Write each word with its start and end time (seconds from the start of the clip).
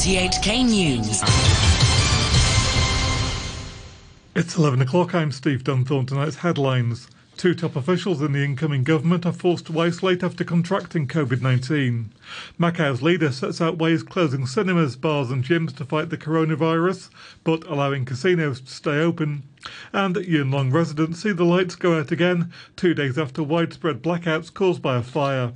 RTHK 0.00 0.64
News. 0.64 1.20
It's 4.34 4.56
11 4.56 4.80
o'clock. 4.80 5.14
I'm 5.14 5.30
Steve 5.30 5.62
Dunthorne. 5.62 6.08
Tonight's 6.08 6.36
headlines. 6.36 7.10
Two 7.36 7.54
top 7.54 7.76
officials 7.76 8.22
in 8.22 8.32
the 8.32 8.42
incoming 8.42 8.82
government 8.82 9.26
are 9.26 9.32
forced 9.34 9.66
to 9.66 9.78
isolate 9.78 10.22
after 10.22 10.42
contracting 10.42 11.06
COVID 11.06 11.42
19. 11.42 12.14
Macau's 12.58 13.02
leader 13.02 13.30
sets 13.30 13.60
out 13.60 13.76
ways 13.76 14.02
closing 14.02 14.46
cinemas, 14.46 14.96
bars, 14.96 15.30
and 15.30 15.44
gyms 15.44 15.76
to 15.76 15.84
fight 15.84 16.08
the 16.08 16.16
coronavirus, 16.16 17.10
but 17.44 17.66
allowing 17.66 18.06
casinos 18.06 18.62
to 18.62 18.72
stay 18.72 19.00
open. 19.00 19.42
And 19.92 20.16
at 20.16 20.26
Yuen 20.26 20.50
Long 20.50 20.70
residents 20.70 21.22
see 21.22 21.32
the 21.32 21.44
lights 21.44 21.74
go 21.74 22.00
out 22.00 22.10
again 22.10 22.50
two 22.74 22.94
days 22.94 23.18
after 23.18 23.42
widespread 23.42 24.00
blackouts 24.00 24.50
caused 24.54 24.80
by 24.80 24.96
a 24.96 25.02
fire. 25.02 25.52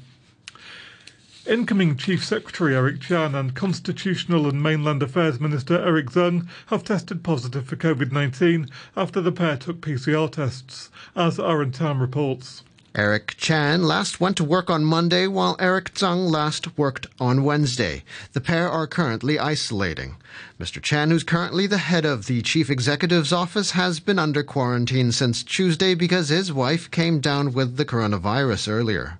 Incoming 1.47 1.99
Chief 1.99 2.25
Secretary 2.25 2.75
Eric 2.75 3.01
Chan 3.01 3.35
and 3.35 3.55
Constitutional 3.55 4.49
and 4.49 4.63
Mainland 4.63 5.03
Affairs 5.03 5.39
Minister 5.39 5.79
Eric 5.79 6.09
Tsang 6.09 6.49
have 6.69 6.85
tested 6.85 7.23
positive 7.23 7.67
for 7.67 7.77
COVID 7.77 8.13
19 8.13 8.67
after 8.97 9.21
the 9.21 9.31
pair 9.31 9.59
took 9.59 9.83
PCR 9.83 10.33
tests, 10.33 10.89
as 11.15 11.39
Aaron 11.39 11.71
Tam 11.71 12.01
reports. 12.01 12.63
Eric 12.95 13.35
Chan 13.37 13.83
last 13.83 14.21
went 14.21 14.39
to 14.39 14.45
work 14.45 14.71
on 14.71 14.85
Monday, 14.85 15.27
while 15.27 15.57
Eric 15.61 15.93
Tsang 15.93 16.25
last 16.25 16.79
worked 16.79 17.09
on 17.21 17.45
Wednesday. 17.45 18.05
The 18.33 18.41
pair 18.41 18.71
are 18.71 18.87
currently 18.87 19.39
isolating. 19.39 20.17
Mr. 20.59 20.81
Chan, 20.81 21.11
who's 21.11 21.25
currently 21.25 21.67
the 21.67 21.77
head 21.77 22.07
of 22.07 22.25
the 22.25 22.41
chief 22.41 22.71
executive's 22.71 23.35
office, 23.35 23.73
has 23.73 24.01
been 24.01 24.19
under 24.19 24.43
quarantine 24.43 25.13
since 25.13 25.43
Tuesday 25.43 25.95
because 25.95 26.31
his 26.31 26.55
wife 26.55 26.91
came 26.91 27.21
down 27.21 27.53
with 27.53 27.77
the 27.77 27.85
coronavirus 27.85 28.71
earlier. 28.71 29.19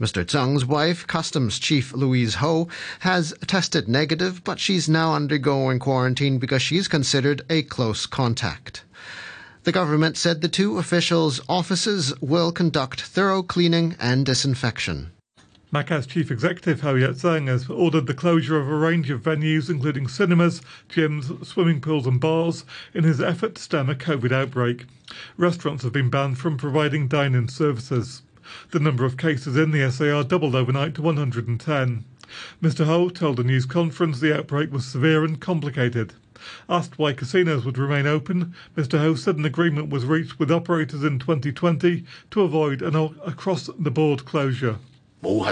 Mr. 0.00 0.26
Tsang's 0.26 0.64
wife, 0.64 1.06
Customs 1.06 1.58
Chief 1.58 1.92
Louise 1.92 2.36
Ho, 2.36 2.68
has 3.00 3.34
tested 3.46 3.88
negative, 3.88 4.42
but 4.44 4.60
she's 4.60 4.88
now 4.88 5.14
undergoing 5.14 5.78
quarantine 5.78 6.38
because 6.38 6.62
she's 6.62 6.88
considered 6.88 7.42
a 7.50 7.62
close 7.62 8.06
contact. 8.06 8.84
The 9.64 9.72
government 9.72 10.16
said 10.16 10.42
the 10.42 10.48
two 10.48 10.78
officials' 10.78 11.40
offices 11.48 12.14
will 12.20 12.52
conduct 12.52 13.00
thorough 13.00 13.42
cleaning 13.42 13.96
and 13.98 14.24
disinfection. 14.24 15.10
Macau's 15.72 16.06
chief 16.06 16.30
executive 16.30 16.82
Ho 16.82 16.94
Iat-seng 16.94 17.48
has 17.48 17.68
ordered 17.68 18.06
the 18.06 18.14
closure 18.14 18.56
of 18.56 18.68
a 18.68 18.76
range 18.76 19.10
of 19.10 19.22
venues, 19.22 19.68
including 19.68 20.06
cinemas, 20.06 20.62
gyms, 20.88 21.44
swimming 21.44 21.80
pools, 21.80 22.06
and 22.06 22.20
bars, 22.20 22.64
in 22.94 23.02
his 23.02 23.20
effort 23.20 23.56
to 23.56 23.62
stem 23.62 23.90
a 23.90 23.96
COVID 23.96 24.30
outbreak. 24.30 24.86
Restaurants 25.36 25.82
have 25.82 25.92
been 25.92 26.08
banned 26.08 26.38
from 26.38 26.56
providing 26.56 27.08
dine-in 27.08 27.48
services. 27.48 28.22
The 28.70 28.80
number 28.80 29.04
of 29.04 29.16
cases 29.16 29.56
in 29.56 29.70
the 29.70 29.90
SAR 29.90 30.24
doubled 30.24 30.54
overnight 30.54 30.94
to 30.94 31.02
110. 31.02 32.04
Mr. 32.62 32.84
Ho 32.84 33.08
told 33.08 33.40
a 33.40 33.44
news 33.44 33.66
conference 33.66 34.20
the 34.20 34.36
outbreak 34.36 34.72
was 34.72 34.84
severe 34.84 35.24
and 35.24 35.40
complicated. 35.40 36.12
Asked 36.68 36.98
why 36.98 37.12
casinos 37.12 37.64
would 37.64 37.78
remain 37.78 38.06
open, 38.06 38.54
Mr. 38.76 38.98
Ho 38.98 39.14
said 39.14 39.36
an 39.36 39.44
agreement 39.44 39.88
was 39.88 40.04
reached 40.04 40.38
with 40.38 40.50
operators 40.50 41.02
in 41.02 41.18
2020 41.18 42.04
to 42.30 42.42
avoid 42.42 42.82
an 42.82 42.94
across 43.24 43.70
the 43.78 43.90
board 43.90 44.24
closure. 44.24 44.76
Before 45.22 45.46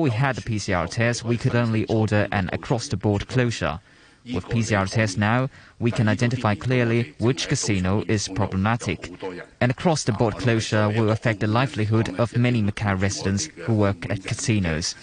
we 0.00 0.10
had 0.10 0.36
the 0.36 0.42
PCR 0.42 0.90
test, 0.90 1.24
we 1.24 1.36
could 1.36 1.54
only 1.54 1.84
order 1.86 2.28
an 2.32 2.50
across 2.52 2.88
the 2.88 2.96
board 2.96 3.28
closure. 3.28 3.80
With 4.24 4.44
PCR 4.46 4.88
tests 4.88 5.16
now, 5.16 5.48
we 5.78 5.90
can 5.90 6.06
identify 6.06 6.54
clearly 6.54 7.14
which 7.18 7.48
casino 7.48 8.04
is 8.06 8.28
problematic. 8.28 9.10
An 9.62 9.70
across 9.70 10.04
the 10.04 10.12
board 10.12 10.36
closure 10.36 10.90
will 10.90 11.10
affect 11.10 11.40
the 11.40 11.46
livelihood 11.46 12.20
of 12.20 12.36
many 12.36 12.62
Macau 12.62 13.00
residents 13.00 13.46
who 13.64 13.74
work 13.74 14.10
at 14.10 14.22
casinos. 14.24 14.94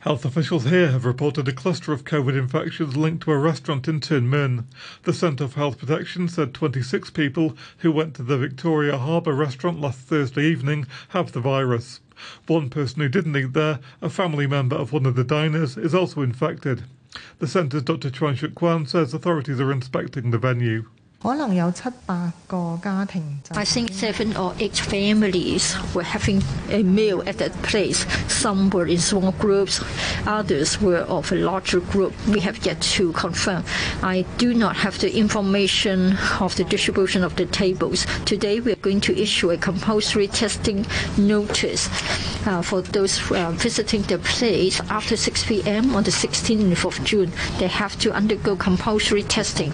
Health 0.00 0.24
officials 0.24 0.64
here 0.64 0.92
have 0.92 1.04
reported 1.04 1.48
a 1.48 1.52
cluster 1.52 1.92
of 1.92 2.04
COVID 2.04 2.38
infections 2.38 2.96
linked 2.96 3.24
to 3.24 3.32
a 3.32 3.38
restaurant 3.38 3.88
in 3.88 4.00
Tuen 4.00 4.28
Mun. 4.28 4.66
The 5.02 5.12
Centre 5.12 5.48
for 5.48 5.58
Health 5.58 5.78
Protection 5.78 6.28
said 6.28 6.54
26 6.54 7.10
people 7.10 7.56
who 7.78 7.90
went 7.90 8.14
to 8.14 8.22
the 8.22 8.38
Victoria 8.38 8.96
Harbour 8.98 9.32
restaurant 9.32 9.80
last 9.80 9.98
Thursday 10.00 10.44
evening 10.44 10.86
have 11.08 11.32
the 11.32 11.40
virus. 11.40 12.00
One 12.46 12.70
person 12.70 13.00
who 13.00 13.08
didn't 13.08 13.36
eat 13.36 13.54
there, 13.54 13.80
a 14.02 14.10
family 14.10 14.46
member 14.46 14.76
of 14.76 14.92
one 14.92 15.06
of 15.06 15.16
the 15.16 15.24
diners, 15.24 15.76
is 15.76 15.94
also 15.94 16.20
infected. 16.22 16.84
The 17.38 17.46
centre's 17.46 17.84
Dr. 17.84 18.10
Chuang 18.10 18.34
Shuk 18.34 18.54
Kwan 18.54 18.84
says 18.84 19.14
authorities 19.14 19.60
are 19.60 19.72
inspecting 19.72 20.30
the 20.30 20.38
venue. 20.38 20.84
I 23.56 23.64
think 23.64 23.92
seven 23.92 24.36
or 24.36 24.54
eight 24.60 24.76
families 24.76 25.76
were 25.92 26.04
having 26.04 26.44
a 26.70 26.84
meal 26.84 27.24
at 27.26 27.38
that 27.38 27.52
place. 27.64 28.06
Some 28.32 28.70
were 28.70 28.86
in 28.86 28.98
small 28.98 29.32
groups, 29.32 29.82
others 30.28 30.80
were 30.80 30.98
of 30.98 31.32
a 31.32 31.34
larger 31.34 31.80
group. 31.80 32.14
We 32.28 32.38
have 32.40 32.64
yet 32.64 32.80
to 32.96 33.12
confirm. 33.14 33.64
I 34.00 34.26
do 34.36 34.54
not 34.54 34.76
have 34.76 35.00
the 35.00 35.12
information 35.16 36.16
of 36.38 36.54
the 36.54 36.62
distribution 36.62 37.24
of 37.24 37.34
the 37.34 37.46
tables. 37.46 38.06
Today 38.24 38.60
we 38.60 38.70
are 38.70 38.76
going 38.76 39.00
to 39.00 39.20
issue 39.20 39.50
a 39.50 39.56
compulsory 39.56 40.28
testing 40.28 40.86
notice 41.16 41.88
uh, 42.46 42.62
for 42.62 42.80
those 42.80 43.18
uh, 43.32 43.50
visiting 43.56 44.02
the 44.02 44.18
place 44.20 44.80
after 44.88 45.16
6 45.16 45.44
p.m. 45.46 45.96
on 45.96 46.04
the 46.04 46.12
16th 46.12 46.84
of 46.84 47.04
June. 47.04 47.32
They 47.58 47.66
have 47.66 47.98
to 47.98 48.12
undergo 48.12 48.54
compulsory 48.54 49.24
testing. 49.24 49.72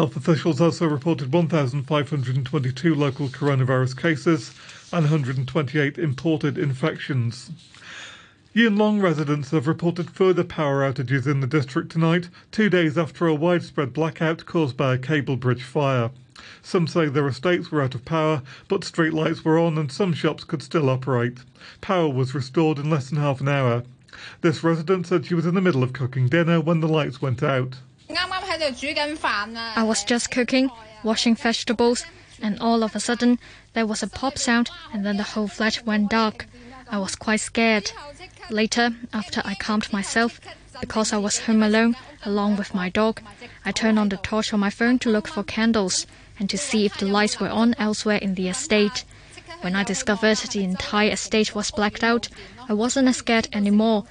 Health 0.00 0.16
officials 0.16 0.62
also 0.62 0.86
reported 0.86 1.30
1,522 1.30 2.94
local 2.94 3.28
coronavirus 3.28 4.00
cases 4.00 4.54
and 4.94 5.02
128 5.02 5.98
imported 5.98 6.56
infections. 6.56 7.50
Yuen 8.54 8.78
Long 8.78 8.98
residents 9.02 9.50
have 9.50 9.66
reported 9.66 10.10
further 10.10 10.42
power 10.42 10.90
outages 10.90 11.26
in 11.26 11.40
the 11.40 11.46
district 11.46 11.92
tonight, 11.92 12.30
two 12.50 12.70
days 12.70 12.96
after 12.96 13.26
a 13.26 13.34
widespread 13.34 13.92
blackout 13.92 14.46
caused 14.46 14.74
by 14.74 14.94
a 14.94 14.98
cable 14.98 15.36
bridge 15.36 15.64
fire. 15.64 16.10
Some 16.62 16.86
say 16.86 17.10
their 17.10 17.28
estates 17.28 17.70
were 17.70 17.82
out 17.82 17.94
of 17.94 18.06
power, 18.06 18.40
but 18.68 18.84
street 18.84 19.12
lights 19.12 19.44
were 19.44 19.58
on 19.58 19.76
and 19.76 19.92
some 19.92 20.14
shops 20.14 20.44
could 20.44 20.62
still 20.62 20.88
operate. 20.88 21.40
Power 21.82 22.08
was 22.08 22.34
restored 22.34 22.78
in 22.78 22.88
less 22.88 23.10
than 23.10 23.18
half 23.18 23.42
an 23.42 23.48
hour. 23.48 23.82
This 24.40 24.64
resident 24.64 25.06
said 25.08 25.26
she 25.26 25.34
was 25.34 25.44
in 25.44 25.54
the 25.54 25.60
middle 25.60 25.82
of 25.82 25.92
cooking 25.92 26.26
dinner 26.26 26.58
when 26.58 26.80
the 26.80 26.88
lights 26.88 27.20
went 27.20 27.42
out. 27.42 27.76
I 28.60 29.82
was 29.82 30.04
just 30.04 30.30
cooking, 30.30 30.70
washing 31.02 31.34
vegetables, 31.34 32.04
and 32.42 32.58
all 32.60 32.82
of 32.82 32.94
a 32.94 33.00
sudden 33.00 33.38
there 33.72 33.86
was 33.86 34.02
a 34.02 34.06
pop 34.06 34.36
sound 34.36 34.70
and 34.92 35.04
then 35.04 35.16
the 35.16 35.22
whole 35.22 35.48
flat 35.48 35.86
went 35.86 36.10
dark. 36.10 36.46
I 36.90 36.98
was 36.98 37.14
quite 37.16 37.40
scared. 37.40 37.90
Later, 38.50 38.90
after 39.12 39.40
I 39.44 39.54
calmed 39.54 39.92
myself, 39.92 40.40
because 40.80 41.12
I 41.12 41.18
was 41.18 41.38
home 41.38 41.62
alone 41.62 41.96
along 42.24 42.56
with 42.56 42.74
my 42.74 42.88
dog, 42.90 43.22
I 43.64 43.72
turned 43.72 43.98
on 43.98 44.08
the 44.08 44.16
torch 44.18 44.52
on 44.52 44.60
my 44.60 44.70
phone 44.70 44.98
to 45.00 45.10
look 45.10 45.28
for 45.28 45.42
candles 45.42 46.06
and 46.38 46.50
to 46.50 46.58
see 46.58 46.84
if 46.84 46.98
the 46.98 47.06
lights 47.06 47.40
were 47.40 47.48
on 47.48 47.74
elsewhere 47.78 48.18
in 48.18 48.34
the 48.34 48.48
estate. 48.48 49.04
When 49.60 49.76
I 49.76 49.84
discovered 49.84 50.38
the 50.38 50.64
entire 50.64 51.12
estate 51.12 51.54
was 51.54 51.70
blacked 51.70 52.02
out, 52.02 52.28
I 52.68 52.72
wasn't 52.74 53.08
as 53.08 53.18
scared 53.18 53.48
anymore 53.52 54.04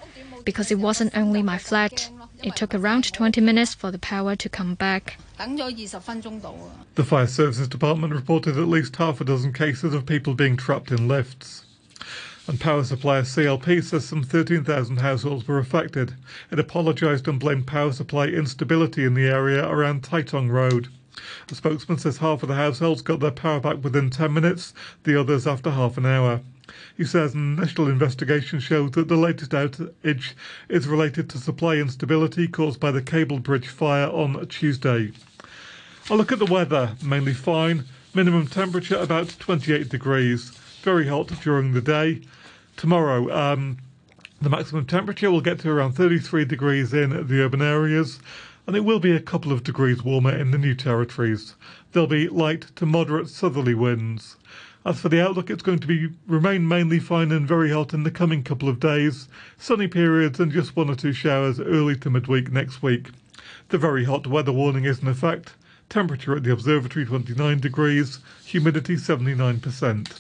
because 0.46 0.72
it 0.72 0.80
wasn't 0.80 1.18
only 1.18 1.44
my 1.44 1.58
flat. 1.58 2.10
It 2.42 2.56
took 2.56 2.74
around 2.74 3.12
20 3.12 3.42
minutes 3.42 3.74
for 3.74 3.92
the 3.92 4.00
power 4.00 4.34
to 4.36 4.48
come 4.48 4.76
back. 4.76 5.18
The 5.38 7.04
Fire 7.04 7.28
Services 7.28 7.68
Department 7.68 8.14
reported 8.14 8.58
at 8.58 8.68
least 8.68 8.96
half 8.96 9.20
a 9.20 9.26
dozen 9.26 9.52
cases 9.52 9.94
of 9.94 10.06
people 10.06 10.34
being 10.36 10.56
trapped 10.56 10.92
in 10.92 11.10
lifts. 11.10 11.66
And 12.48 12.58
power 12.60 12.86
supplier 12.86 13.24
CLP 13.24 13.84
says 13.84 14.06
some 14.06 14.24
13,000 14.24 14.98
households 14.98 15.48
were 15.48 15.60
affected. 15.60 16.16
It 16.50 16.60
apologised 16.60 17.28
and 17.28 17.40
blamed 17.40 17.68
power 17.68 17.92
supply 17.92 18.28
instability 18.28 19.04
in 19.04 19.16
the 19.16 19.28
area 19.28 19.68
around 19.68 20.04
Tai 20.04 20.22
Tong 20.22 20.48
Road. 20.50 20.88
A 21.52 21.56
spokesman 21.56 21.98
says 21.98 22.18
half 22.20 22.42
of 22.42 22.48
the 22.48 22.56
households 22.56 23.02
got 23.02 23.20
their 23.20 23.32
power 23.32 23.60
back 23.60 23.84
within 23.84 24.10
10 24.10 24.34
minutes, 24.34 24.74
the 25.04 25.20
others 25.20 25.46
after 25.46 25.72
half 25.72 25.98
an 25.98 26.06
hour. 26.06 26.40
He 27.00 27.06
says 27.06 27.34
an 27.34 27.58
initial 27.58 27.88
investigation 27.88 28.60
showed 28.60 28.92
that 28.92 29.08
the 29.08 29.16
latest 29.16 29.52
outage 29.52 30.34
is 30.68 30.86
related 30.86 31.30
to 31.30 31.38
supply 31.38 31.76
instability 31.76 32.46
caused 32.46 32.82
by 32.82 32.92
the 32.92 33.02
cable 33.02 33.40
bridge 33.40 33.70
fire 33.70 34.08
on 34.08 34.46
Tuesday. 34.48 35.14
A 36.10 36.16
look 36.18 36.34
at 36.34 36.40
the 36.40 36.46
weather, 36.46 36.98
mainly 37.02 37.34
fine. 37.34 37.86
Minimum 38.14 38.48
temperature 38.48 38.98
about 38.98 39.34
28 39.40 39.88
degrees. 39.88 40.50
Very 40.82 41.08
hot 41.08 41.28
during 41.42 41.72
the 41.72 41.80
day. 41.80 42.20
Tomorrow, 42.76 43.32
um, 43.32 43.78
the 44.42 44.50
maximum 44.50 44.86
temperature 44.86 45.32
will 45.32 45.40
get 45.40 45.60
to 45.60 45.72
around 45.72 45.94
33 45.94 46.44
degrees 46.44 46.94
in 46.94 47.12
the 47.28 47.42
urban 47.42 47.62
areas, 47.62 48.20
and 48.68 48.76
it 48.76 48.84
will 48.84 49.00
be 49.00 49.16
a 49.16 49.22
couple 49.22 49.54
of 49.54 49.64
degrees 49.64 50.04
warmer 50.04 50.36
in 50.36 50.52
the 50.52 50.58
new 50.58 50.76
territories. 50.76 51.56
There'll 51.94 52.08
be 52.08 52.28
light 52.28 52.76
to 52.76 52.86
moderate 52.86 53.30
southerly 53.30 53.74
winds. 53.74 54.36
As 54.86 55.02
for 55.02 55.10
the 55.10 55.22
outlook, 55.22 55.50
it's 55.50 55.62
going 55.62 55.80
to 55.80 55.88
be 55.88 56.10
remain 56.26 56.66
mainly 56.66 57.00
fine 57.00 57.34
and 57.34 57.46
very 57.46 57.72
hot 57.72 57.94
in 57.94 58.04
the 58.04 58.12
coming 58.12 58.44
couple 58.44 58.70
of 58.70 58.80
days. 58.80 59.28
Sunny 59.58 59.90
periods 59.90 60.40
and 60.40 60.52
just 60.52 60.76
one 60.76 60.90
or 60.90 60.96
two 60.96 61.12
showers 61.12 61.60
early 61.60 61.98
to 61.98 62.10
midweek 62.10 62.50
next 62.50 62.82
week. 62.82 63.10
The 63.70 63.78
very 63.78 64.06
hot 64.06 64.26
weather 64.26 64.54
warning 64.54 64.86
is 64.86 65.00
in 65.00 65.10
effect. 65.10 65.54
Temperature 65.90 66.36
at 66.36 66.44
the 66.44 66.54
observatory 66.54 67.06
29 67.06 67.60
degrees, 67.60 68.20
humidity 68.46 68.96
79%. 68.96 70.20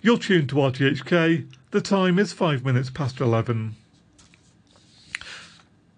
You're 0.00 0.18
tuned 0.18 0.48
to 0.48 0.56
RTHK. 0.56 1.46
The 1.70 1.80
time 1.80 2.18
is 2.18 2.32
five 2.32 2.64
minutes 2.64 2.88
past 2.88 3.20
11. 3.20 3.76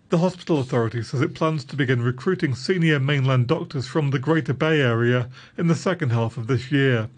The 0.09 0.19
hospital 0.19 0.59
authority 0.59 1.03
says 1.03 1.21
it 1.21 1.35
plans 1.35 1.65
to 1.65 1.77
begin 1.77 2.03
recruiting 2.03 2.55
senior 2.55 2.99
mainland 2.99 3.47
doctors 3.47 3.87
from 3.87 4.11
the 4.11 4.19
Greater 4.19 4.55
Bay 4.55 4.81
Area 4.81 5.29
in 5.57 5.69
the 5.69 5.75
second 5.75 6.11
half 6.11 6.37
of 6.37 6.47
this 6.47 6.73
year. 6.73 7.09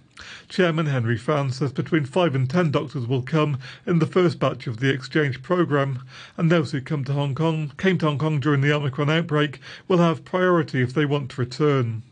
Chairman 0.48 0.86
Henry 0.86 1.18
Fan 1.18 1.50
says 1.50 1.72
between 1.72 2.06
5 2.06 2.34
and 2.34 2.48
10 2.48 2.70
doctors 2.70 3.06
will 3.06 3.22
come 3.22 3.58
in 3.86 3.98
the 3.98 4.06
first 4.06 4.38
batch 4.38 4.66
of 4.66 4.80
the 4.80 4.88
exchange 4.88 5.42
programme, 5.42 6.02
and 6.38 6.50
those 6.50 6.72
who 6.72 6.80
come 6.80 7.04
to 7.04 7.12
Hong 7.12 7.34
Kong, 7.34 7.70
came 7.76 7.98
to 7.98 8.06
Hong 8.06 8.18
Kong 8.18 8.40
during 8.40 8.62
the 8.62 8.72
Omicron 8.72 9.10
outbreak 9.10 9.60
will 9.86 9.98
have 9.98 10.24
priority 10.24 10.80
if 10.80 10.94
they 10.94 11.04
want 11.04 11.30
to 11.30 11.40
return. 11.40 12.02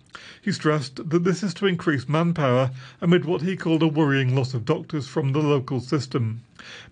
He 0.40 0.52
stressed 0.52 1.08
that 1.08 1.24
this 1.24 1.42
is 1.42 1.54
to 1.54 1.66
increase 1.66 2.08
manpower 2.08 2.70
amid 3.00 3.24
what 3.24 3.42
he 3.42 3.56
called 3.56 3.82
a 3.82 3.88
worrying 3.88 4.36
loss 4.36 4.54
of 4.54 4.64
doctors 4.64 5.08
from 5.08 5.32
the 5.32 5.40
local 5.40 5.80
system. 5.80 6.42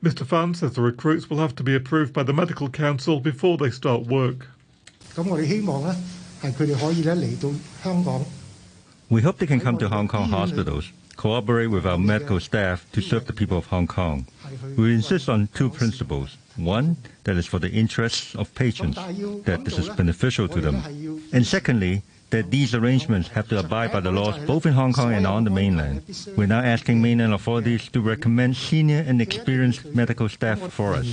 Mr. 0.02 0.26
Fan 0.26 0.54
says 0.54 0.72
the 0.72 0.82
recruits 0.82 1.28
will 1.28 1.38
have 1.38 1.54
to 1.56 1.62
be 1.62 1.74
approved 1.74 2.12
by 2.12 2.22
the 2.22 2.32
Medical 2.32 2.70
Council 2.70 3.20
before 3.20 3.58
they 3.58 3.70
start 3.70 4.06
work. 4.06 4.48
We 9.10 9.22
hope 9.22 9.38
they 9.38 9.46
can 9.46 9.60
come 9.60 9.78
to 9.78 9.88
Hong 9.88 10.08
Kong 10.08 10.30
hospitals 10.30 10.90
cooperate 11.24 11.68
with 11.68 11.86
our 11.86 11.96
medical 11.96 12.38
staff 12.38 12.84
to 12.92 13.00
serve 13.00 13.24
the 13.24 13.32
people 13.32 13.56
of 13.56 13.64
Hong 13.68 13.86
Kong. 13.86 14.26
We 14.76 14.92
insist 14.92 15.26
on 15.30 15.48
two 15.54 15.70
principles. 15.70 16.36
One, 16.56 16.98
that 17.24 17.36
is 17.38 17.46
for 17.46 17.58
the 17.58 17.70
interests 17.70 18.34
of 18.34 18.54
patients, 18.54 18.98
that 19.48 19.64
this 19.64 19.78
is 19.78 19.88
beneficial 19.88 20.48
to 20.48 20.60
them. 20.60 20.76
And 21.32 21.46
secondly, 21.46 22.02
that 22.28 22.50
these 22.50 22.74
arrangements 22.74 23.28
have 23.28 23.48
to 23.48 23.58
abide 23.58 23.90
by 23.90 24.00
the 24.00 24.12
laws 24.12 24.36
both 24.44 24.66
in 24.66 24.74
Hong 24.74 24.92
Kong 24.92 25.14
and 25.14 25.26
on 25.26 25.44
the 25.44 25.50
mainland. 25.50 26.02
We're 26.36 26.46
now 26.56 26.60
asking 26.60 27.00
mainland 27.00 27.32
authorities 27.32 27.88
to 27.94 28.02
recommend 28.02 28.56
senior 28.56 29.02
and 29.08 29.22
experienced 29.22 29.86
medical 29.86 30.28
staff 30.28 30.60
for 30.70 30.92
us. 30.92 31.08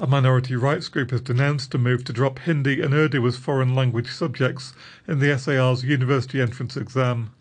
A 0.00 0.06
minority 0.06 0.54
rights 0.54 0.86
group 0.86 1.10
has 1.10 1.22
denounced 1.22 1.74
a 1.74 1.78
move 1.78 2.04
to 2.04 2.12
drop 2.12 2.38
Hindi 2.38 2.80
and 2.80 2.94
Urdu 2.94 3.26
as 3.26 3.36
foreign 3.36 3.74
language 3.74 4.12
subjects 4.12 4.72
in 5.08 5.18
the 5.18 5.36
SAR's 5.36 5.82
university 5.82 6.40
entrance 6.40 6.76
exam. 6.76 7.32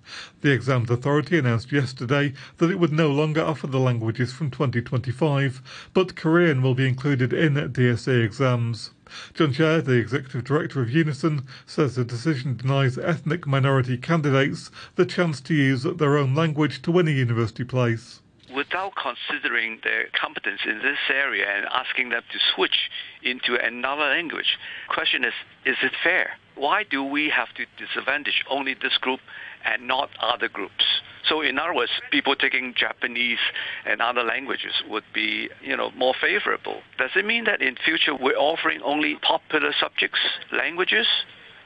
The 0.41 0.53
exams 0.53 0.89
authority 0.89 1.37
announced 1.37 1.71
yesterday 1.71 2.33
that 2.57 2.71
it 2.71 2.79
would 2.79 2.91
no 2.91 3.11
longer 3.11 3.43
offer 3.43 3.67
the 3.67 3.79
languages 3.79 4.33
from 4.33 4.49
2025, 4.49 5.61
but 5.93 6.15
Korean 6.15 6.63
will 6.63 6.73
be 6.73 6.87
included 6.87 7.31
in 7.31 7.53
DSE 7.53 8.23
exams. 8.23 8.89
John 9.35 9.53
Chair, 9.53 9.79
the 9.83 9.99
executive 9.99 10.43
director 10.43 10.81
of 10.81 10.89
Unison, 10.89 11.43
says 11.67 11.93
the 11.93 12.03
decision 12.03 12.57
denies 12.57 12.97
ethnic 12.97 13.45
minority 13.45 13.97
candidates 13.97 14.71
the 14.95 15.05
chance 15.05 15.41
to 15.41 15.53
use 15.53 15.83
their 15.83 16.17
own 16.17 16.33
language 16.33 16.81
to 16.81 16.91
win 16.91 17.07
a 17.07 17.11
university 17.11 17.63
place 17.63 18.21
without 18.53 18.93
considering 18.95 19.79
their 19.83 20.07
competence 20.19 20.61
in 20.65 20.79
this 20.79 20.97
area 21.09 21.45
and 21.47 21.65
asking 21.65 22.09
them 22.09 22.21
to 22.31 22.39
switch 22.55 22.89
into 23.23 23.57
another 23.61 24.03
language. 24.03 24.57
Question 24.89 25.25
is, 25.25 25.33
is 25.65 25.75
it 25.81 25.91
fair? 26.03 26.31
Why 26.55 26.83
do 26.89 27.03
we 27.03 27.29
have 27.29 27.49
to 27.55 27.65
disadvantage 27.77 28.43
only 28.49 28.73
this 28.73 28.97
group 28.99 29.19
and 29.65 29.87
not 29.87 30.09
other 30.19 30.47
groups? 30.47 30.85
So 31.27 31.41
in 31.41 31.59
other 31.59 31.75
words, 31.75 31.91
people 32.09 32.35
taking 32.35 32.73
Japanese 32.75 33.39
and 33.85 34.01
other 34.01 34.23
languages 34.23 34.73
would 34.89 35.03
be, 35.13 35.49
you 35.61 35.75
know, 35.75 35.91
more 35.91 36.13
favorable. 36.19 36.81
Does 36.97 37.11
it 37.15 37.25
mean 37.25 37.43
that 37.45 37.61
in 37.61 37.75
future 37.83 38.15
we're 38.15 38.37
offering 38.37 38.81
only 38.81 39.15
popular 39.21 39.73
subjects, 39.79 40.19
languages, 40.53 41.05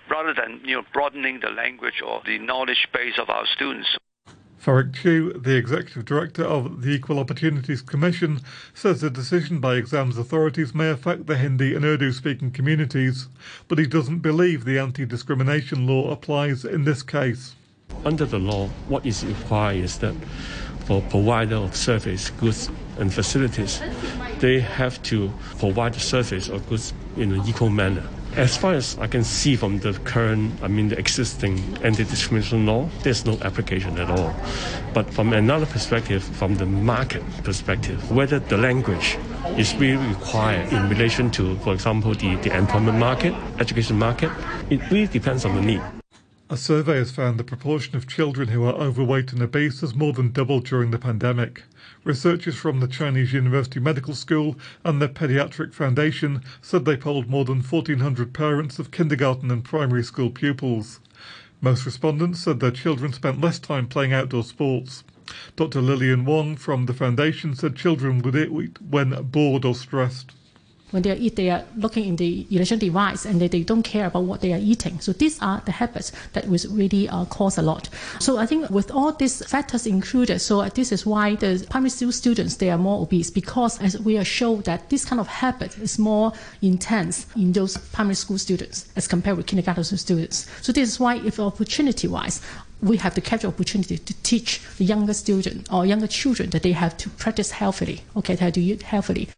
rather 0.09 0.33
than, 0.33 0.61
you 0.65 0.75
know, 0.75 0.83
broadening 0.93 1.39
the 1.41 1.49
language 1.49 2.01
or 2.05 2.21
the 2.25 2.39
knowledge 2.39 2.87
base 2.93 3.19
of 3.19 3.29
our 3.29 3.45
students? 3.55 3.87
Ferrick 4.61 4.93
Chu, 4.93 5.33
the 5.33 5.55
Executive 5.55 6.05
Director 6.05 6.43
of 6.43 6.83
the 6.83 6.91
Equal 6.91 7.17
Opportunities 7.17 7.81
Commission, 7.81 8.41
says 8.75 9.01
the 9.01 9.09
decision 9.09 9.59
by 9.59 9.73
exams 9.73 10.19
authorities 10.19 10.75
may 10.75 10.91
affect 10.91 11.25
the 11.25 11.35
Hindi 11.35 11.73
and 11.73 11.83
Urdu 11.83 12.11
speaking 12.11 12.51
communities, 12.51 13.27
but 13.67 13.79
he 13.79 13.87
doesn't 13.87 14.19
believe 14.19 14.63
the 14.63 14.77
anti 14.77 15.03
discrimination 15.03 15.87
law 15.87 16.11
applies 16.11 16.63
in 16.63 16.83
this 16.83 17.01
case. 17.01 17.55
Under 18.05 18.23
the 18.23 18.37
law, 18.37 18.67
what 18.87 19.03
is 19.03 19.25
required 19.25 19.83
is 19.83 19.97
that 19.97 20.13
for 20.85 21.01
provider 21.09 21.55
of 21.55 21.75
service, 21.75 22.29
goods 22.29 22.69
and 22.99 23.11
facilities, 23.11 23.81
they 24.37 24.59
have 24.59 25.01
to 25.03 25.33
provide 25.57 25.95
the 25.95 25.99
service 25.99 26.49
or 26.49 26.59
goods 26.59 26.93
in 27.17 27.31
an 27.31 27.47
equal 27.47 27.71
manner. 27.71 28.07
As 28.37 28.55
far 28.55 28.73
as 28.73 28.97
I 28.97 29.07
can 29.07 29.25
see 29.25 29.57
from 29.57 29.79
the 29.79 29.91
current, 30.05 30.53
I 30.63 30.69
mean, 30.69 30.87
the 30.87 30.97
existing 30.97 31.59
anti-discrimination 31.83 32.65
law, 32.65 32.89
there's 33.03 33.25
no 33.25 33.37
application 33.41 33.97
at 33.99 34.09
all. 34.09 34.33
But 34.93 35.13
from 35.13 35.33
another 35.33 35.65
perspective, 35.65 36.23
from 36.23 36.55
the 36.55 36.65
market 36.65 37.23
perspective, 37.43 38.09
whether 38.09 38.39
the 38.39 38.55
language 38.55 39.17
is 39.57 39.75
really 39.75 40.07
required 40.07 40.71
in 40.71 40.87
relation 40.87 41.29
to, 41.31 41.57
for 41.57 41.73
example, 41.73 42.13
the, 42.13 42.35
the 42.37 42.55
employment 42.55 42.97
market, 42.97 43.33
education 43.59 43.99
market, 43.99 44.31
it 44.69 44.79
really 44.89 45.07
depends 45.07 45.43
on 45.43 45.53
the 45.55 45.61
need. 45.61 46.00
A 46.51 46.57
survey 46.57 46.97
has 46.97 47.11
found 47.11 47.39
the 47.39 47.45
proportion 47.45 47.95
of 47.95 48.09
children 48.09 48.49
who 48.49 48.65
are 48.65 48.73
overweight 48.73 49.31
and 49.31 49.41
obese 49.41 49.79
has 49.79 49.95
more 49.95 50.11
than 50.11 50.33
doubled 50.33 50.65
during 50.65 50.91
the 50.91 50.99
pandemic. 50.99 51.63
Researchers 52.03 52.55
from 52.55 52.81
the 52.81 52.89
Chinese 52.89 53.31
University 53.31 53.79
Medical 53.79 54.13
School 54.13 54.57
and 54.83 55.01
the 55.01 55.07
Pediatric 55.07 55.73
Foundation 55.73 56.41
said 56.61 56.83
they 56.83 56.97
polled 56.97 57.29
more 57.29 57.45
than 57.45 57.61
1,400 57.61 58.33
parents 58.33 58.79
of 58.79 58.91
kindergarten 58.91 59.49
and 59.49 59.63
primary 59.63 60.03
school 60.03 60.29
pupils. 60.29 60.99
Most 61.61 61.85
respondents 61.85 62.41
said 62.41 62.59
their 62.59 62.69
children 62.69 63.13
spent 63.13 63.39
less 63.39 63.57
time 63.57 63.87
playing 63.87 64.11
outdoor 64.11 64.43
sports. 64.43 65.05
Dr. 65.55 65.79
Lillian 65.79 66.25
Wong 66.25 66.57
from 66.57 66.85
the 66.85 66.93
foundation 66.93 67.55
said 67.55 67.77
children 67.77 68.21
would 68.23 68.35
eat 68.35 68.81
when 68.81 69.11
bored 69.23 69.63
or 69.63 69.73
stressed 69.73 70.33
when 70.91 71.03
they 71.03 71.15
eat, 71.15 71.35
they 71.35 71.49
are 71.49 71.63
looking 71.75 72.05
in 72.05 72.15
the 72.17 72.45
elation 72.51 72.79
device 72.79 73.25
and 73.25 73.41
they, 73.41 73.47
they 73.47 73.63
don't 73.63 73.83
care 73.83 74.07
about 74.07 74.23
what 74.23 74.41
they 74.41 74.53
are 74.53 74.59
eating. 74.59 74.99
So 74.99 75.13
these 75.13 75.41
are 75.41 75.61
the 75.65 75.71
habits 75.71 76.11
that 76.33 76.47
will 76.47 76.59
really 76.69 77.09
uh, 77.09 77.25
cause 77.25 77.57
a 77.57 77.61
lot. 77.61 77.89
So 78.19 78.37
I 78.37 78.45
think 78.45 78.69
with 78.69 78.91
all 78.91 79.11
these 79.11 79.45
factors 79.45 79.87
included, 79.87 80.39
so 80.39 80.63
this 80.69 80.91
is 80.91 81.05
why 81.05 81.35
the 81.35 81.65
primary 81.69 81.89
school 81.89 82.11
students 82.11 82.57
they 82.57 82.69
are 82.69 82.77
more 82.77 83.01
obese 83.01 83.29
because 83.29 83.81
as 83.81 83.99
we 83.99 84.17
are 84.17 84.25
shown 84.25 84.61
that 84.61 84.89
this 84.89 85.05
kind 85.05 85.19
of 85.19 85.27
habit 85.27 85.77
is 85.77 85.97
more 85.97 86.33
intense 86.61 87.25
in 87.35 87.53
those 87.53 87.77
primary 87.77 88.15
school 88.15 88.37
students 88.37 88.89
as 88.95 89.07
compared 89.07 89.37
with 89.37 89.47
kindergarten 89.47 89.83
students. 89.83 90.47
So 90.61 90.71
this 90.71 90.89
is 90.89 90.99
why, 90.99 91.15
if 91.17 91.39
opportunity 91.39 92.07
wise, 92.07 92.41
we 92.81 92.97
have 92.97 93.13
to 93.15 93.21
capture 93.21 93.47
opportunity 93.47 93.97
to 93.97 94.13
teach 94.23 94.61
the 94.77 94.85
younger 94.85 95.13
student 95.13 95.71
or 95.71 95.85
younger 95.85 96.07
children 96.07 96.49
that 96.49 96.63
they 96.63 96.71
have 96.71 96.97
to 96.97 97.09
practice 97.11 97.51
healthily, 97.51 98.01
okay, 98.15 98.35
they 98.35 98.45
have 98.45 98.53
to 98.53 98.61
eat 98.61 98.81
healthily. 98.83 99.29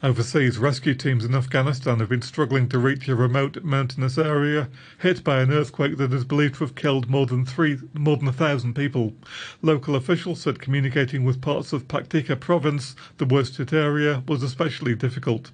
Overseas, 0.00 0.58
rescue 0.58 0.94
teams 0.94 1.24
in 1.24 1.34
Afghanistan 1.34 1.98
have 1.98 2.08
been 2.08 2.22
struggling 2.22 2.68
to 2.68 2.78
reach 2.78 3.08
a 3.08 3.16
remote 3.16 3.64
mountainous 3.64 4.16
area 4.16 4.68
hit 5.00 5.24
by 5.24 5.40
an 5.40 5.50
earthquake 5.50 5.96
that 5.96 6.12
is 6.12 6.24
believed 6.24 6.54
to 6.54 6.60
have 6.64 6.76
killed 6.76 7.10
more 7.10 7.26
than 7.26 7.44
three, 7.44 7.80
more 7.94 8.16
than 8.16 8.28
a 8.28 8.32
thousand 8.32 8.74
people. 8.74 9.12
Local 9.60 9.96
officials 9.96 10.40
said 10.40 10.60
communicating 10.60 11.24
with 11.24 11.40
parts 11.40 11.72
of 11.72 11.88
Paktika 11.88 12.38
province, 12.38 12.94
the 13.16 13.26
worst 13.26 13.56
hit 13.56 13.72
area, 13.72 14.22
was 14.28 14.44
especially 14.44 14.94
difficult. 14.94 15.50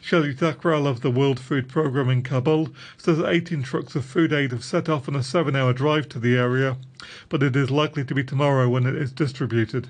Shelly 0.00 0.32
Thakral 0.32 0.86
of 0.86 1.00
the 1.00 1.10
World 1.10 1.40
Food 1.40 1.68
Programme 1.68 2.10
in 2.10 2.22
Kabul 2.22 2.68
says 2.96 3.18
18 3.18 3.64
trucks 3.64 3.96
of 3.96 4.04
food 4.04 4.32
aid 4.32 4.52
have 4.52 4.62
set 4.62 4.88
off 4.88 5.08
on 5.08 5.16
a 5.16 5.24
seven 5.24 5.56
hour 5.56 5.72
drive 5.72 6.08
to 6.10 6.20
the 6.20 6.36
area, 6.36 6.76
but 7.28 7.42
it 7.42 7.56
is 7.56 7.68
likely 7.68 8.04
to 8.04 8.14
be 8.14 8.22
tomorrow 8.22 8.68
when 8.68 8.86
it 8.86 8.94
is 8.94 9.10
distributed. 9.10 9.88